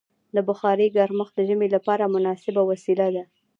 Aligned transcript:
د 0.35 0.37
بخارۍ 0.47 0.87
ګرمښت 0.95 1.33
د 1.35 1.39
ژمي 1.49 1.67
لپاره 1.75 2.11
مناسبه 2.15 2.61
وسیله 2.71 3.07
ده. 3.15 3.23